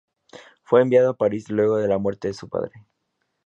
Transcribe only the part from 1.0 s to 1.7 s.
a París